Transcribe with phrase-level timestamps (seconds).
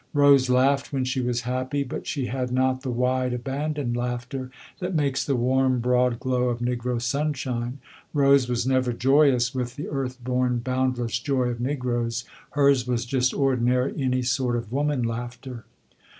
[0.13, 4.95] Rose laughed when she was happy but she had not the wide, abandoned laughter that
[4.95, 7.77] makes the warm broad glow of negro sunshine.
[8.11, 12.25] Rose was never joyous with the earth born, boundless joy of negroes.
[12.53, 15.65] Hers was just ordinary, any sort of woman laughter.